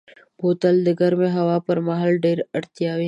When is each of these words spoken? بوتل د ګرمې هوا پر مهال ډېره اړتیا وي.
بوتل 0.39 0.75
د 0.87 0.89
ګرمې 0.99 1.29
هوا 1.37 1.57
پر 1.67 1.77
مهال 1.87 2.11
ډېره 2.25 2.43
اړتیا 2.57 2.91
وي. 2.95 2.99